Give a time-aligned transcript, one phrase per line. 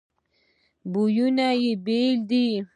[0.91, 2.47] بویونه یې بیل دي.